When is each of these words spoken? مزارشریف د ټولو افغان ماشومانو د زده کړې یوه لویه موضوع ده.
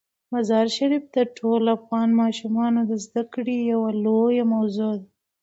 مزارشریف 0.33 1.03
د 1.15 1.17
ټولو 1.37 1.67
افغان 1.77 2.09
ماشومانو 2.21 2.79
د 2.89 2.91
زده 3.05 3.23
کړې 3.33 3.57
یوه 3.71 3.89
لویه 4.05 4.45
موضوع 4.53 4.93
ده. 5.01 5.07